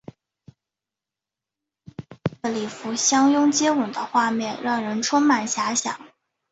[0.01, 0.59] 两人身
[2.23, 6.01] 穿白色礼服相拥接吻的画面让人充满遐想。